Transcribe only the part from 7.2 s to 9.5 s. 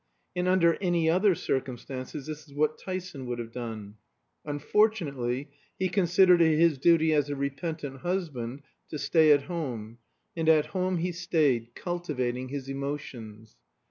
a repentant husband to stay at